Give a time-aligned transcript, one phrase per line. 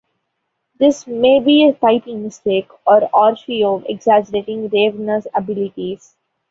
[0.79, 6.15] This may be a typing mistake or Orfeo exaggerating Ravenor's abilities.